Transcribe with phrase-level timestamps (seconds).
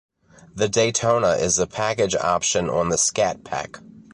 [0.55, 3.77] The Daytona is a package option on the Scat Pack.